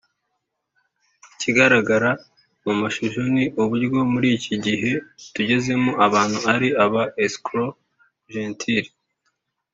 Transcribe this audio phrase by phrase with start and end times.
[1.31, 2.11] "Ikigaragara
[2.63, 4.91] mu mashusho ni uburyo muri iki gihe
[5.33, 7.75] tugezemo abantu ari aba escrot
[8.33, 8.85] gentil